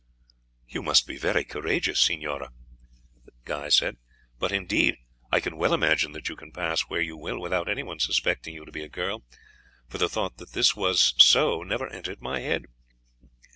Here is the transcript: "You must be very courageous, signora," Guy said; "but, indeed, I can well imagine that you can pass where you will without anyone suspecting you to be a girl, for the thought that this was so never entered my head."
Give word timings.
"You 0.67 0.81
must 0.81 1.05
be 1.05 1.15
very 1.17 1.43
courageous, 1.43 2.01
signora," 2.01 2.49
Guy 3.45 3.69
said; 3.69 3.97
"but, 4.39 4.51
indeed, 4.51 4.97
I 5.31 5.39
can 5.39 5.57
well 5.57 5.75
imagine 5.75 6.11
that 6.13 6.27
you 6.27 6.35
can 6.35 6.51
pass 6.51 6.81
where 6.81 7.01
you 7.01 7.15
will 7.15 7.39
without 7.39 7.69
anyone 7.69 7.99
suspecting 7.99 8.55
you 8.55 8.65
to 8.65 8.71
be 8.71 8.81
a 8.81 8.89
girl, 8.89 9.23
for 9.87 9.99
the 9.99 10.09
thought 10.09 10.37
that 10.37 10.53
this 10.53 10.75
was 10.75 11.13
so 11.23 11.61
never 11.61 11.87
entered 11.87 12.19
my 12.19 12.39
head." 12.39 12.65